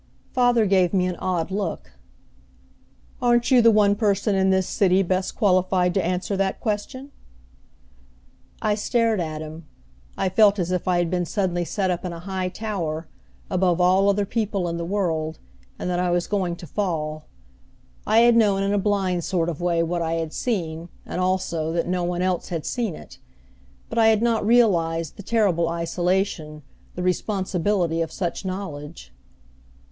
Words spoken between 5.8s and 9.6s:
to answer that question?" I stared at